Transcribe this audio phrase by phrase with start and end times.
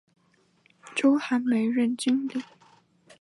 [0.95, 2.43] 周寒梅任经理。